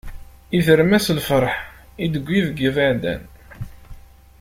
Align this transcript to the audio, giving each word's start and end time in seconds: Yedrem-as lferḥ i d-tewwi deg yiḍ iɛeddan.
Yedrem-as 0.53 1.07
lferḥ 1.17 1.55
i 2.03 2.05
d-tewwi 2.07 2.39
deg 2.47 2.57
yiḍ 2.61 2.75
iɛeddan. 2.83 3.21